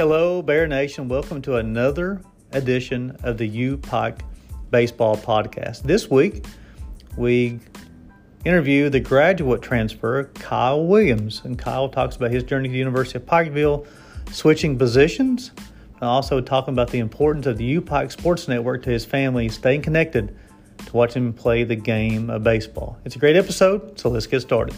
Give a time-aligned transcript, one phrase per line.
[0.00, 1.08] Hello, Bear Nation.
[1.08, 2.22] Welcome to another
[2.52, 4.22] edition of the U Pike
[4.70, 5.82] Baseball Podcast.
[5.82, 6.46] This week,
[7.18, 7.60] we
[8.46, 11.42] interview the graduate transfer, Kyle Williams.
[11.44, 13.86] And Kyle talks about his journey to the University of Pikeville,
[14.32, 18.90] switching positions, and also talking about the importance of the U Pike Sports Network to
[18.90, 20.34] his family, staying connected
[20.78, 22.98] to watch him play the game of baseball.
[23.04, 24.74] It's a great episode, so let's get started.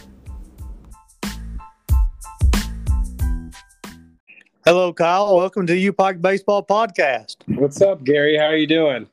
[4.64, 5.36] Hello, Kyle.
[5.36, 7.34] Welcome to the U Baseball Podcast.
[7.46, 8.38] What's up, Gary?
[8.38, 9.08] How are you doing?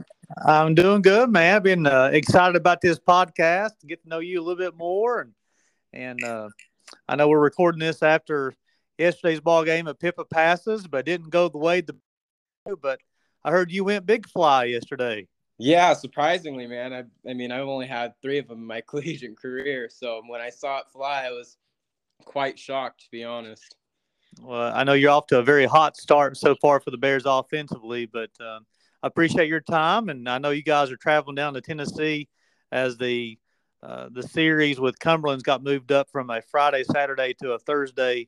[0.45, 1.55] I'm doing good, man.
[1.55, 4.77] I've been uh, excited about this podcast, to get to know you a little bit
[4.77, 5.33] more, and
[5.91, 6.49] and uh,
[7.07, 8.53] I know we're recording this after
[8.99, 11.95] yesterday's ball game at Pippa Passes, but didn't go the way the.
[12.79, 12.99] But
[13.43, 15.27] I heard you went big fly yesterday.
[15.57, 16.93] Yeah, surprisingly, man.
[16.93, 20.41] I I mean, I've only had three of them in my collegiate career, so when
[20.41, 21.57] I saw it fly, I was
[22.23, 23.75] quite shocked, to be honest.
[24.41, 27.23] Well, I know you're off to a very hot start so far for the Bears
[27.25, 28.59] offensively, but uh,
[29.01, 32.29] I appreciate your time, and I know you guys are traveling down to Tennessee
[32.71, 33.37] as the
[33.81, 38.27] uh, the series with Cumberland's got moved up from a Friday Saturday to a Thursday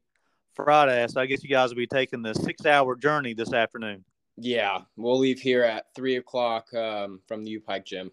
[0.55, 1.05] Friday.
[1.09, 4.05] So I guess you guys will be taking the six hour journey this afternoon.
[4.38, 8.11] Yeah, we'll leave here at three o'clock um, from the U Pike gym.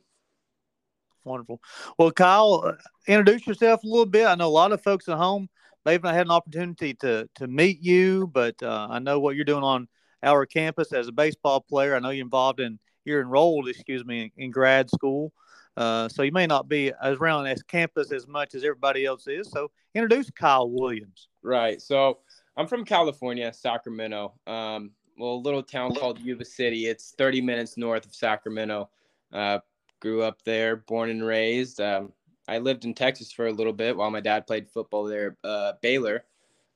[1.25, 1.61] Wonderful.
[1.99, 2.73] Well, Kyle, uh,
[3.07, 4.27] introduce yourself a little bit.
[4.27, 5.49] I know a lot of folks at home
[5.85, 9.45] they've not had an opportunity to to meet you, but uh, I know what you're
[9.45, 9.89] doing on
[10.23, 11.95] our campus as a baseball player.
[11.95, 15.33] I know you're involved in you're enrolled, excuse me, in, in grad school.
[15.77, 19.27] Uh, so you may not be as around as campus as much as everybody else
[19.29, 19.51] is.
[19.51, 21.29] So introduce Kyle Williams.
[21.43, 21.81] Right.
[21.81, 22.19] So
[22.57, 24.35] I'm from California, Sacramento.
[24.47, 26.87] Um, well, a little town called Yuba City.
[26.87, 28.89] It's 30 minutes north of Sacramento.
[29.33, 29.61] Uh,
[30.01, 31.81] grew up there, born and raised.
[31.81, 32.13] Um,
[32.49, 35.73] I lived in Texas for a little bit while my dad played football there, uh,
[35.83, 36.25] Baylor.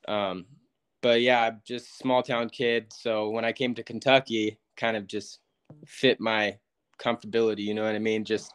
[0.07, 0.45] Um,
[1.01, 2.93] but yeah, I'm just small town kid.
[2.93, 5.41] So when I came to Kentucky, kind of just
[5.87, 6.59] fit my
[6.99, 7.61] comfortability.
[7.61, 8.25] You know what I mean?
[8.25, 8.53] Just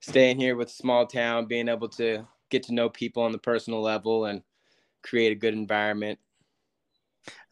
[0.00, 3.80] staying here with small town, being able to get to know people on the personal
[3.80, 4.42] level and
[5.02, 6.18] create a good environment.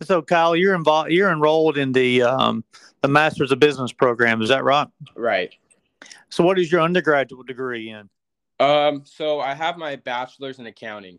[0.03, 1.11] So, Kyle, you're involved.
[1.11, 2.65] You're enrolled in the um,
[3.01, 4.43] the Masters of Business program.
[4.43, 4.89] Is that right?
[5.15, 5.55] Right.
[6.29, 8.09] So, what is your undergraduate degree in?
[8.59, 11.19] Um, so I have my bachelor's in accounting.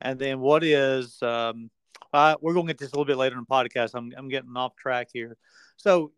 [0.00, 1.70] And then what is um,
[2.12, 3.92] uh, we're going to get this a little bit later in the podcast.
[3.94, 5.36] I'm I'm getting off track here.
[5.76, 6.12] So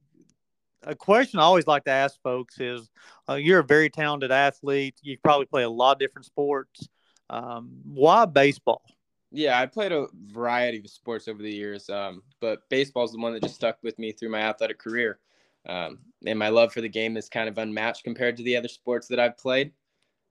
[0.82, 2.90] a question I always like to ask folks is
[3.28, 4.96] uh, you're a very talented athlete.
[5.02, 6.88] You probably play a lot of different sports.
[7.30, 8.82] Um, why baseball?
[9.30, 13.18] Yeah, I played a variety of sports over the years, um, but baseball is the
[13.18, 15.18] one that just stuck with me through my athletic career.
[15.66, 18.68] Um, and my love for the game is kind of unmatched compared to the other
[18.68, 19.72] sports that I've played.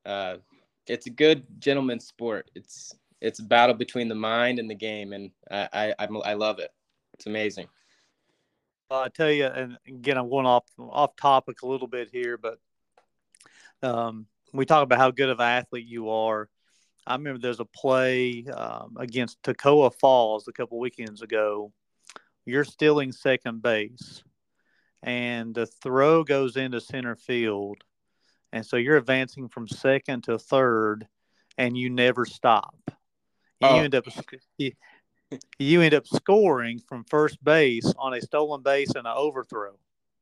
[0.05, 0.37] Uh,
[0.87, 2.51] it's a good gentleman's sport.
[2.55, 6.59] It's it's a battle between the mind and the game, and I I, I love
[6.59, 6.71] it.
[7.13, 7.67] It's amazing.
[8.91, 12.59] I tell you, and again, I'm going off off topic a little bit here, but
[13.81, 16.49] um, we talk about how good of an athlete you are.
[17.05, 21.73] I remember there's a play um, against Toccoa Falls a couple weekends ago.
[22.45, 24.23] You're stealing second base
[25.03, 27.83] and the throw goes into center field.
[28.51, 31.07] And so you're advancing from second to third
[31.57, 32.75] and you never stop.
[33.61, 33.77] Oh.
[33.77, 34.05] You end up
[34.57, 34.71] you,
[35.59, 39.77] you end up scoring from first base on a stolen base and an overthrow.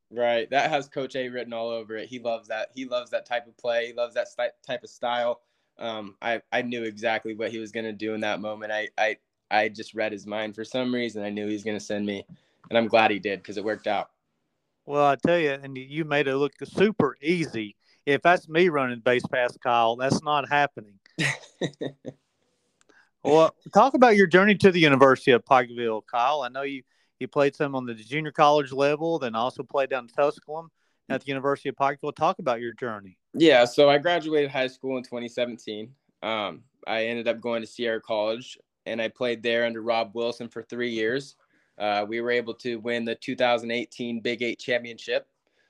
[0.10, 0.50] Right.
[0.50, 2.10] That has Coach A written all over it.
[2.10, 2.70] He loves that.
[2.74, 3.88] He loves that type of play.
[3.88, 4.28] He loves that
[4.66, 5.42] type of style.
[5.80, 8.72] Um, I, I knew exactly what he was going to do in that moment.
[8.72, 9.18] I, I,
[9.50, 11.24] I just read his mind for some reason.
[11.24, 12.26] I knew he was going to send me,
[12.70, 14.12] and I'm glad he did because it worked out.
[14.92, 17.78] Well, I tell you, and you made it look super easy.
[18.06, 21.00] If that's me running base pass, Kyle, that's not happening.
[23.24, 26.42] well, talk about your journey to the University of Pikeville, Kyle.
[26.42, 26.84] I know you
[27.22, 30.70] you played some on the junior college level, then also played down in Tusculum
[31.08, 32.14] at the University of Pikeville.
[32.14, 33.18] Talk about your journey.
[33.34, 35.90] Yeah, so I graduated high school in 2017.
[36.22, 40.50] Um, I ended up going to Sierra College, and I played there under Rob Wilson
[40.50, 41.38] for three years.
[41.82, 45.28] Uh, we were able to win the 2018 Big Eight championship,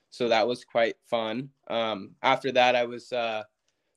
[0.09, 1.49] so that was quite fun.
[1.69, 3.43] Um, after that, I was uh,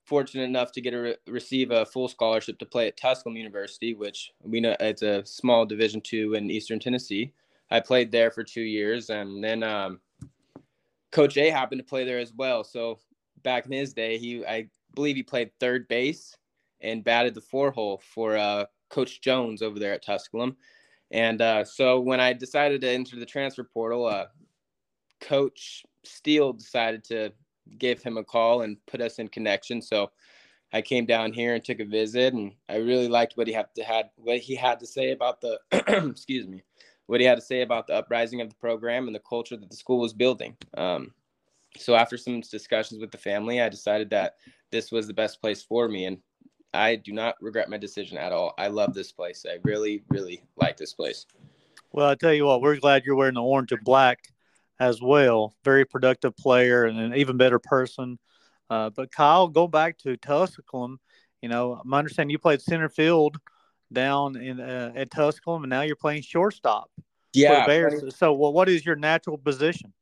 [0.05, 3.95] fortunate enough to get a re- receive a full scholarship to play at Tusculum University,
[3.95, 7.33] which we know it's a small Division two in Eastern Tennessee.
[7.73, 9.99] I played there for two years, and then um,
[11.11, 12.63] Coach A happened to play there as well.
[12.63, 13.01] So
[13.43, 16.37] back in his day, he I believe he played third base
[16.81, 20.57] and batted the four hole for uh, Coach Jones over there at Tusculum.
[21.15, 24.27] And uh, so when I decided to enter the transfer portal, uh,
[25.21, 27.33] Coach Steele decided to
[27.79, 29.81] give him a call and put us in connection.
[29.81, 30.11] So
[30.73, 33.67] I came down here and took a visit, and I really liked what he had
[33.77, 35.61] to had what he had to say about the
[36.11, 36.65] excuse me
[37.07, 39.71] what he had to say about the uprising of the program and the culture that
[39.71, 40.57] the school was building.
[40.77, 41.13] Um,
[41.77, 44.37] so after some discussions with the family, I decided that
[44.73, 46.19] this was the best place for me, and
[46.75, 48.53] I do not regret my decision at all.
[48.59, 49.47] I love this place.
[49.49, 51.27] I really, really like this place.
[51.93, 54.19] Well, I tell you what, we're glad you're wearing the orange and black
[54.81, 55.55] as well.
[55.65, 58.19] Very productive player and an even better person.
[58.69, 60.99] Uh, but Kyle, go back to Tusculum.
[61.41, 63.37] You know, I understand you played center field
[63.93, 66.91] down in uh, at Tusculum, and now you're playing shortstop.
[67.33, 67.67] Yeah.
[67.67, 68.17] Bears.
[68.17, 69.93] So, well, what is your natural position?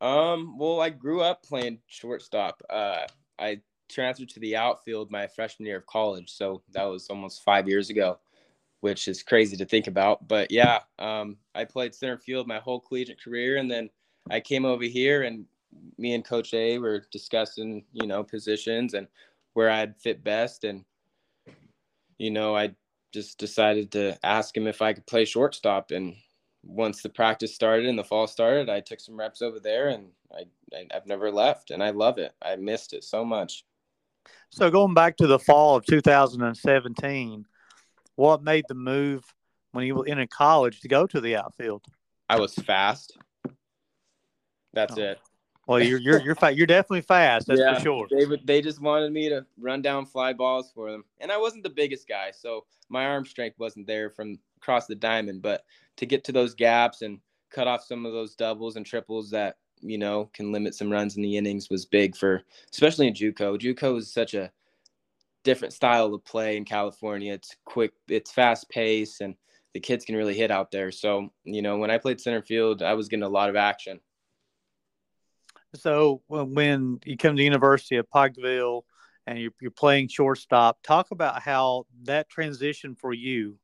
[0.00, 0.58] Um.
[0.58, 2.62] Well, I grew up playing shortstop.
[2.68, 3.06] Uh,
[3.38, 7.68] I transferred to the outfield my freshman year of college, so that was almost five
[7.68, 8.18] years ago,
[8.80, 10.26] which is crazy to think about.
[10.28, 13.90] But yeah, um, I played center field my whole collegiate career, and then
[14.30, 15.44] I came over here, and
[15.98, 19.06] me and Coach A were discussing, you know, positions and
[19.54, 20.84] where I'd fit best, and
[22.18, 22.74] you know, I
[23.12, 25.90] just decided to ask him if I could play shortstop.
[25.90, 26.14] And
[26.62, 30.08] once the practice started and the fall started, I took some reps over there, and
[30.32, 30.44] I,
[30.76, 32.32] I have never left, and I love it.
[32.42, 33.64] I missed it so much.
[34.50, 37.46] So going back to the fall of 2017,
[38.16, 39.24] what made the move
[39.72, 41.84] when you were in college to go to the outfield?
[42.28, 43.16] I was fast.
[44.72, 45.02] That's oh.
[45.02, 45.20] it.
[45.66, 47.46] Well, you're you're you're fa- you're definitely fast.
[47.46, 48.08] That's yeah, for sure.
[48.10, 51.62] They they just wanted me to run down fly balls for them, and I wasn't
[51.62, 55.42] the biggest guy, so my arm strength wasn't there from across the diamond.
[55.42, 55.64] But
[55.98, 57.20] to get to those gaps and
[57.50, 61.16] cut off some of those doubles and triples that you know can limit some runs
[61.16, 62.42] in the innings was big for,
[62.72, 63.58] especially in JUCO.
[63.58, 64.50] JUCO is such a
[65.44, 67.32] different style of play in California.
[67.32, 69.34] It's quick, it's fast pace, and
[69.74, 70.90] the kids can really hit out there.
[70.90, 74.00] So you know, when I played center field, I was getting a lot of action.
[75.74, 78.82] So when you come to University of Pikeville
[79.26, 83.56] and you're, you're playing shortstop, talk about how that transition for you.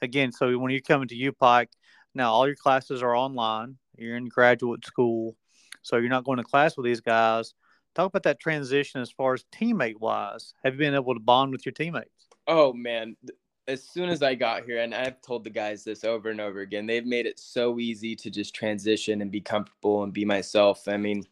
[0.00, 1.68] Again, so when you're coming to UPike,
[2.14, 3.76] now all your classes are online.
[3.96, 5.36] You're in graduate school,
[5.82, 7.54] so you're not going to class with these guys.
[7.94, 10.54] Talk about that transition as far as teammate wise.
[10.64, 12.28] Have you been able to bond with your teammates?
[12.46, 13.16] Oh man,
[13.68, 16.60] as soon as I got here, and I've told the guys this over and over
[16.60, 20.88] again, they've made it so easy to just transition and be comfortable and be myself.
[20.88, 21.24] I mean,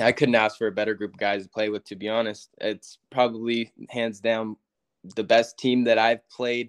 [0.00, 1.84] I couldn't ask for a better group of guys to play with.
[1.84, 4.56] To be honest, it's probably hands down
[5.16, 6.68] the best team that I've played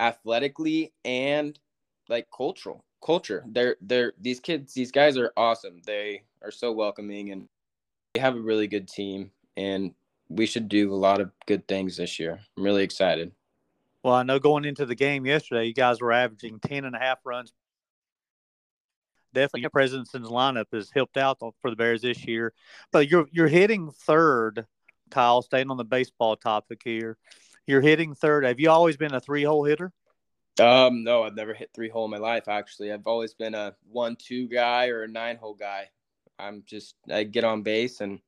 [0.00, 1.58] athletically and
[2.08, 3.44] like cultural culture.
[3.46, 5.80] They're they're these kids, these guys are awesome.
[5.86, 7.48] They are so welcoming and
[8.14, 9.94] we have a really good team and
[10.28, 12.40] we should do a lot of good things this year.
[12.56, 13.32] I'm really excited.
[14.02, 16.98] Well, I know going into the game yesterday, you guys were averaging 10 and a
[16.98, 17.52] half runs
[19.32, 22.52] definitely your presence in the lineup has helped out for the Bears this year.
[22.90, 24.66] But you're you're hitting third,
[25.10, 25.42] Kyle.
[25.42, 27.16] Staying on the baseball topic here,
[27.66, 28.44] you're hitting third.
[28.44, 29.92] Have you always been a three hole hitter?
[30.60, 32.48] Um, no, I've never hit three hole in my life.
[32.48, 35.88] Actually, I've always been a one two guy or a nine hole guy.
[36.38, 38.20] I'm just I get on base and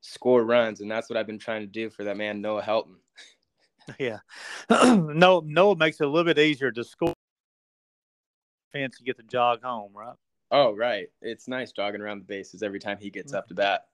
[0.00, 2.96] score runs, and that's what I've been trying to do for that man Noah Helton.
[4.00, 4.18] Yeah,
[4.68, 7.14] no, Noah makes it a little bit easier to score.
[8.72, 10.16] Fancy get the jog home, right?
[10.50, 11.08] Oh, right.
[11.22, 13.84] It's nice jogging around the bases every time he gets up to bat.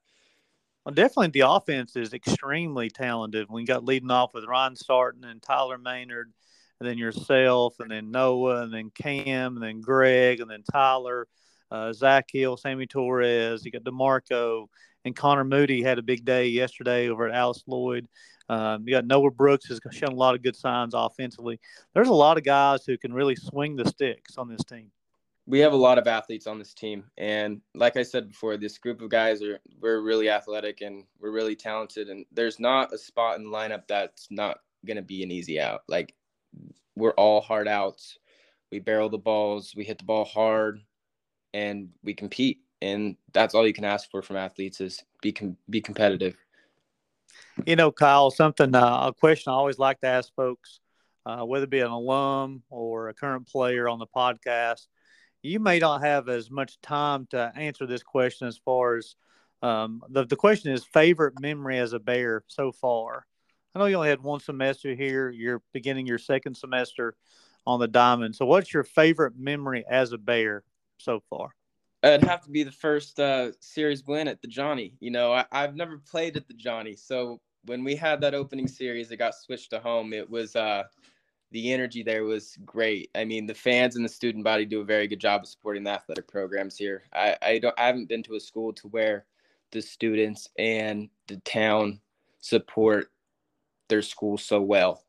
[0.85, 3.49] Well, definitely the offense is extremely talented.
[3.51, 6.33] We got leading off with Ryan Starton and Tyler Maynard,
[6.81, 11.27] and then yourself, and then Noah, and then Cam, and then Greg, and then Tyler,
[11.71, 13.65] uh, Zach Hill, Sammy Torres.
[13.65, 14.67] You got DeMarco,
[15.05, 18.09] and Connor Moody had a big day yesterday over at Alice Lloyd.
[18.49, 21.61] Um, you got Noah Brooks has shown a lot of good signs offensively.
[21.95, 24.91] There's a lot of guys who can really swing the sticks on this team
[25.47, 28.79] we have a lot of athletes on this team and like i said before this
[28.79, 32.99] group of guys are we're really athletic and we're really talented and there's not a
[32.99, 36.15] spot in the lineup that's not going to be an easy out like
[36.95, 38.19] we're all hard outs.
[38.71, 40.81] We barrel the balls we hit the ball hard
[41.53, 42.61] and we compete.
[42.81, 46.37] And that's all you can ask for from athletes is be com- be competitive.
[47.67, 50.81] You know kyle something uh, a question i always like to ask folks
[51.27, 54.87] uh, whether it be an alum or a current player on the podcast
[55.43, 59.17] you may not have as much time to answer this question as far as
[59.63, 63.27] um, the, the question is favorite memory as a bear so far.
[63.75, 65.31] I know you only had one semester here.
[65.31, 67.15] You're beginning your second semester
[67.67, 68.37] on the diamond.
[68.37, 70.65] So, what's your favorite memory as a bear
[70.99, 71.55] so far?
[72.03, 74.95] It'd have to be the first uh, series win at the Johnny.
[75.01, 78.67] You know, I, have never played at the Johnny, so when we had that opening
[78.67, 80.13] series, it got switched to home.
[80.13, 80.83] It was uh,
[81.53, 83.11] the energy there was great.
[83.15, 85.85] I mean, the fans and the student body do a very good job of supporting
[85.85, 87.05] the athletic programs here.
[87.13, 89.27] I, I don't I haven't been to a school to where
[89.71, 92.01] the students and the town
[92.41, 93.12] support
[93.89, 95.03] their school so well.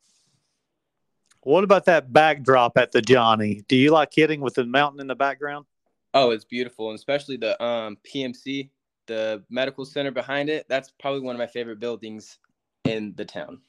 [1.41, 3.63] What about that backdrop at the Johnny?
[3.67, 5.65] Do you like hitting with the mountain in the background?
[6.13, 8.69] Oh, it's beautiful, and especially the um, PMC,
[9.07, 10.65] the medical center behind it.
[10.69, 12.37] That's probably one of my favorite buildings
[12.85, 13.59] in the town.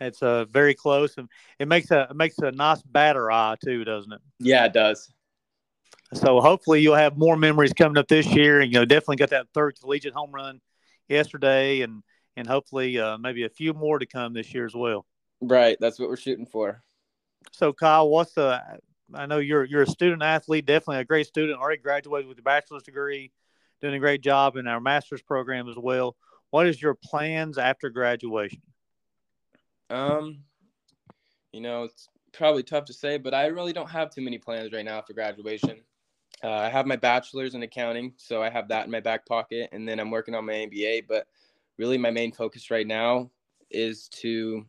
[0.00, 1.28] It's uh, very close, and
[1.58, 4.20] it makes a it makes a nice batter eye too, doesn't it?
[4.38, 5.12] Yeah, it does.
[6.14, 9.30] So hopefully you'll have more memories coming up this year, and you know definitely got
[9.30, 10.60] that third collegiate home run
[11.08, 12.02] yesterday, and
[12.40, 15.06] and hopefully uh, maybe a few more to come this year as well.
[15.40, 16.82] Right, that's what we're shooting for.
[17.52, 18.60] So Kyle, what's the?
[19.14, 21.58] I know you're you're a student athlete, definitely a great student.
[21.58, 23.32] Already graduated with a bachelor's degree,
[23.80, 26.16] doing a great job in our master's program as well.
[26.50, 28.62] What is your plans after graduation?
[29.88, 30.40] Um,
[31.52, 34.72] you know, it's probably tough to say, but I really don't have too many plans
[34.72, 35.80] right now after graduation.
[36.42, 39.68] Uh, I have my bachelor's in accounting, so I have that in my back pocket,
[39.72, 41.06] and then I'm working on my MBA.
[41.08, 41.26] But
[41.80, 43.30] really, my main focus right now
[43.70, 44.66] is to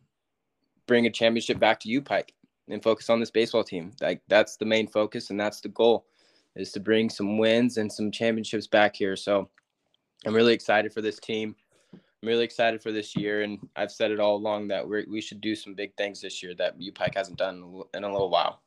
[0.86, 2.32] bring a championship back to U Pike
[2.68, 3.92] and focus on this baseball team.
[4.00, 6.06] Like that's the main focus, and that's the goal,
[6.56, 9.14] is to bring some wins and some championships back here.
[9.14, 9.50] So
[10.24, 11.54] I'm really excited for this team.
[11.92, 15.20] I'm really excited for this year, and I've said it all along that we we
[15.20, 18.62] should do some big things this year that UPike hasn't done in a little while.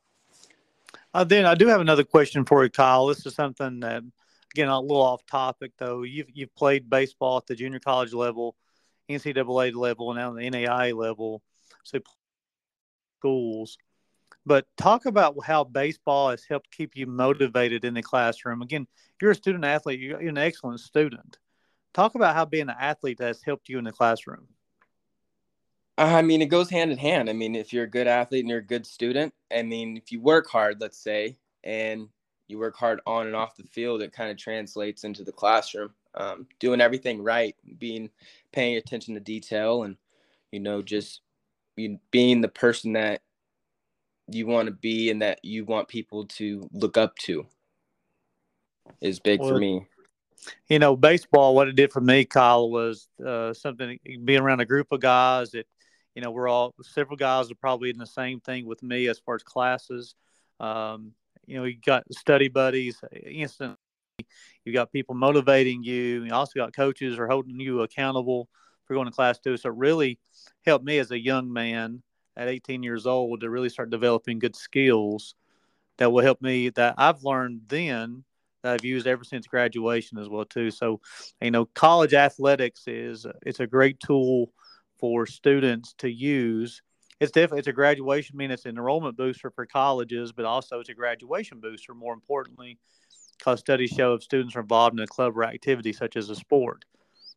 [1.12, 3.06] Uh, then I do have another question for you, Kyle.
[3.06, 4.02] This is something that,
[4.54, 6.02] again, a little off topic though.
[6.02, 8.56] You've you've played baseball at the junior college level,
[9.10, 11.42] NCAA level, and now the NAIA level,
[11.84, 12.00] so
[13.18, 13.78] schools.
[14.44, 18.62] But talk about how baseball has helped keep you motivated in the classroom.
[18.62, 18.86] Again,
[19.20, 19.98] you're a student athlete.
[19.98, 21.38] You're an excellent student
[21.96, 24.48] Talk about how being an athlete has helped you in the classroom.
[25.96, 27.30] I mean, it goes hand in hand.
[27.30, 30.12] I mean, if you're a good athlete and you're a good student, I mean, if
[30.12, 32.10] you work hard, let's say, and
[32.48, 35.92] you work hard on and off the field, it kind of translates into the classroom.
[36.14, 38.10] Um, doing everything right, being
[38.52, 39.96] paying attention to detail, and
[40.50, 41.20] you know, just
[41.76, 43.22] you, being the person that
[44.28, 47.46] you want to be and that you want people to look up to
[49.00, 49.86] is big well, for me
[50.68, 54.66] you know, baseball, what it did for me, Kyle, was uh, something being around a
[54.66, 55.66] group of guys that,
[56.14, 59.18] you know, we're all several guys are probably in the same thing with me as
[59.18, 60.14] far as classes.
[60.60, 61.12] Um,
[61.46, 63.76] you know, you got study buddies uh, instantly.
[64.64, 66.24] You got people motivating you.
[66.24, 68.48] You also got coaches are holding you accountable
[68.84, 69.56] for going to class too.
[69.56, 70.18] So it really
[70.64, 72.02] helped me as a young man
[72.36, 75.34] at 18 years old to really start developing good skills
[75.98, 78.24] that will help me that I've learned then
[78.62, 80.70] that I've used ever since graduation as well too.
[80.70, 81.00] So,
[81.40, 84.52] you know, college athletics is it's a great tool
[84.98, 86.82] for students to use.
[87.20, 88.36] It's definitely it's a graduation.
[88.36, 91.94] I mean, it's an enrollment booster for colleges, but also it's a graduation booster.
[91.94, 92.78] More importantly,
[93.38, 96.34] because studies show if students are involved in a club or activity such as a
[96.34, 96.84] sport,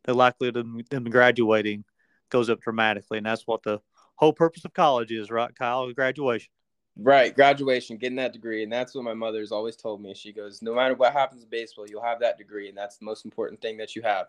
[0.04, 1.86] the likelihood of them graduating
[2.30, 3.80] goes up dramatically, and that's what the
[4.16, 5.92] whole purpose of college is, right, Kyle?
[5.94, 6.52] Graduation.
[6.98, 10.14] Right, graduation, getting that degree, and that's what my mother's always told me.
[10.14, 13.06] She goes, "No matter what happens in baseball, you'll have that degree, and that's the
[13.06, 14.28] most important thing that you have."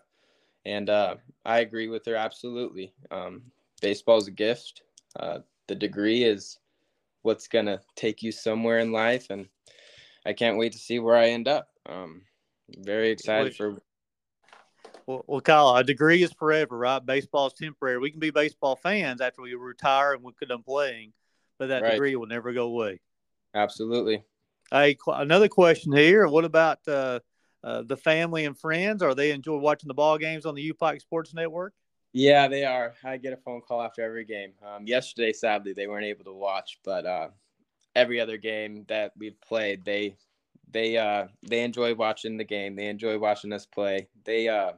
[0.64, 2.92] And uh, I agree with her absolutely.
[3.10, 3.42] Um,
[3.80, 4.82] baseball is a gift.
[5.18, 6.58] Uh, the degree is
[7.22, 9.48] what's gonna take you somewhere in life, and
[10.24, 11.68] I can't wait to see where I end up.
[11.86, 12.22] Um,
[12.78, 13.82] very excited for.
[15.06, 17.04] Well, well, Kyle, a degree is forever, right?
[17.04, 17.98] Baseball is temporary.
[17.98, 21.12] We can be baseball fans after we retire and we could done playing
[21.60, 21.92] but that right.
[21.92, 23.00] degree will never go away.
[23.54, 24.24] Absolutely.
[24.72, 26.26] Hey, another question here.
[26.26, 27.20] What about uh,
[27.62, 29.02] uh, the family and friends?
[29.02, 31.74] Are they enjoy watching the ball games on the U Pike Sports Network?
[32.12, 32.94] Yeah, they are.
[33.04, 34.52] I get a phone call after every game.
[34.66, 37.28] Um, yesterday, sadly, they weren't able to watch, but uh,
[37.94, 40.16] every other game that we've played, they
[40.72, 42.74] they uh, they enjoy watching the game.
[42.74, 44.08] They enjoy watching us play.
[44.24, 44.72] They uh,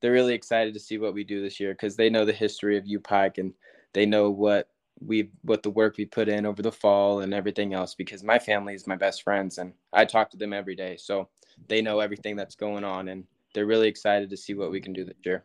[0.00, 2.76] they're really excited to see what we do this year because they know the history
[2.76, 3.52] of U Pike and
[3.92, 4.68] they know what
[5.00, 8.38] we what the work we put in over the fall and everything else because my
[8.38, 10.96] family is my best friends and I talk to them every day.
[10.96, 11.28] So
[11.68, 13.24] they know everything that's going on and
[13.54, 15.44] they're really excited to see what we can do this year.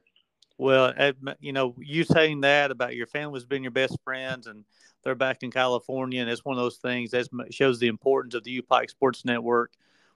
[0.63, 4.63] Well, eh, you know, you saying that about your family's been your best friends and
[5.03, 8.45] they're back in California, and it's one of those things that shows the importance of
[8.45, 9.73] the U Pike Sports Network,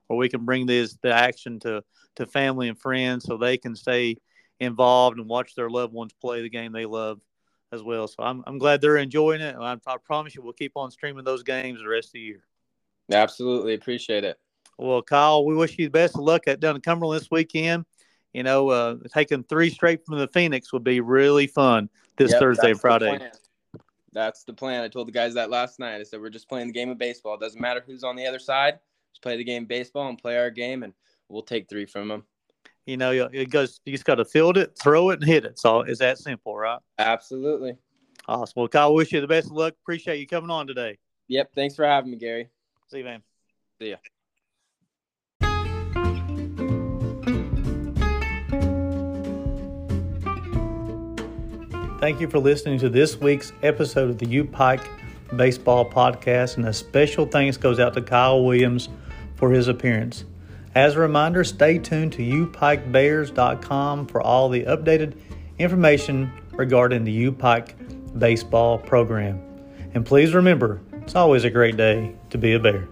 [0.07, 1.83] where we can bring this the action to
[2.15, 4.15] to family and friends, so they can stay
[4.61, 7.19] involved and watch their loved ones play the game they love
[7.73, 8.07] as well.
[8.07, 9.57] So I'm, I'm glad they're enjoying it.
[9.59, 12.43] I, I promise you, we'll keep on streaming those games the rest of the year.
[13.11, 14.39] Absolutely appreciate it.
[14.77, 17.83] Well, Kyle, we wish you the best of luck at down in Cumberland this weekend.
[18.37, 22.39] You know, uh, taking three straight from the Phoenix would be really fun this yep,
[22.39, 23.17] Thursday and Friday.
[23.17, 23.79] The
[24.13, 24.83] that's the plan.
[24.83, 25.99] I told the guys that last night.
[25.99, 27.33] I said we're just playing the game of baseball.
[27.33, 28.77] It doesn't matter who's on the other side.
[29.11, 30.93] Just play the game of baseball and play our game, and
[31.29, 32.25] we'll take three from them.
[32.85, 33.81] You know, it goes.
[33.85, 35.57] You just got to field it, throw it, and hit it.
[35.57, 36.77] So it's that simple, right?
[36.99, 37.75] Absolutely.
[38.27, 38.53] Awesome.
[38.55, 39.73] Well, Kyle, wish you the best of luck.
[39.81, 40.99] Appreciate you coming on today.
[41.27, 41.55] Yep.
[41.55, 42.49] Thanks for having me, Gary.
[42.91, 43.23] See you, man.
[43.81, 43.95] See ya.
[52.07, 54.89] Thank you for listening to this week's episode of the U Pike
[55.35, 58.87] Baseball Podcast, and a special thanks goes out to Kyle Williams
[59.35, 60.23] for his appearance.
[60.73, 65.17] As a reminder, stay tuned to upikebears.com for all the updated
[65.59, 67.75] information regarding the U Pike
[68.17, 69.41] baseball program.
[69.93, 72.87] And please remember, it's always a great day to be a bear.